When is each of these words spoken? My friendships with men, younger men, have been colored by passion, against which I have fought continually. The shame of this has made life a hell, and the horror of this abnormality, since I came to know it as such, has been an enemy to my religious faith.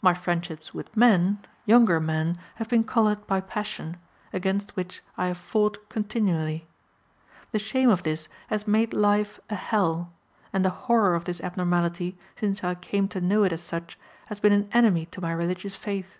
My 0.00 0.14
friendships 0.14 0.72
with 0.72 0.96
men, 0.96 1.40
younger 1.66 2.00
men, 2.00 2.38
have 2.54 2.70
been 2.70 2.82
colored 2.82 3.26
by 3.26 3.42
passion, 3.42 3.98
against 4.32 4.74
which 4.74 5.02
I 5.18 5.26
have 5.26 5.36
fought 5.36 5.90
continually. 5.90 6.66
The 7.52 7.58
shame 7.58 7.90
of 7.90 8.02
this 8.02 8.30
has 8.48 8.66
made 8.66 8.94
life 8.94 9.38
a 9.50 9.56
hell, 9.56 10.14
and 10.50 10.64
the 10.64 10.70
horror 10.70 11.14
of 11.14 11.26
this 11.26 11.42
abnormality, 11.42 12.16
since 12.36 12.64
I 12.64 12.74
came 12.74 13.06
to 13.08 13.20
know 13.20 13.42
it 13.44 13.52
as 13.52 13.60
such, 13.62 13.98
has 14.28 14.40
been 14.40 14.54
an 14.54 14.66
enemy 14.72 15.04
to 15.10 15.20
my 15.20 15.32
religious 15.32 15.76
faith. 15.76 16.16